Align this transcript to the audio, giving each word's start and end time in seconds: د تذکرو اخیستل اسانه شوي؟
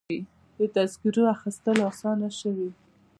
د 0.57 0.59
تذکرو 0.75 1.23
اخیستل 1.35 1.77
اسانه 1.91 2.29
شوي؟ 2.39 2.69